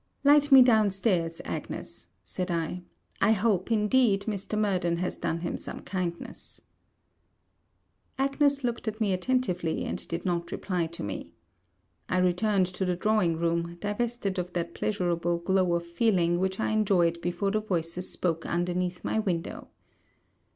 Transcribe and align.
'Light 0.23 0.51
me 0.51 0.63
down 0.63 0.89
stairs, 0.89 1.41
Agnes,' 1.45 2.07
said 2.23 2.49
I. 2.49 2.81
'I 3.21 3.33
hope, 3.33 3.71
indeed, 3.71 4.21
Mr. 4.23 4.57
Murden 4.57 4.97
has 4.97 5.15
done 5.15 5.41
him 5.41 5.57
some 5.57 5.81
kindness.' 5.81 6.59
Agnes 8.17 8.63
looked 8.63 8.87
at 8.87 8.99
me 8.99 9.13
attentively, 9.13 9.83
and 9.85 10.07
did 10.07 10.25
not 10.25 10.51
reply 10.51 10.87
to 10.87 11.03
me. 11.03 11.33
I 12.09 12.17
returned 12.17 12.65
to 12.73 12.83
the 12.83 12.95
drawing 12.95 13.37
room, 13.37 13.77
divested 13.79 14.39
of 14.39 14.53
that 14.53 14.73
pleasurable 14.73 15.37
glow 15.37 15.75
of 15.75 15.85
feeling 15.85 16.39
which 16.39 16.59
I 16.59 16.71
enjoyed 16.71 17.21
before 17.21 17.51
the 17.51 17.61
voices 17.61 18.09
spoke 18.11 18.43
underneath 18.47 19.03
my 19.03 19.19
window. 19.19 19.67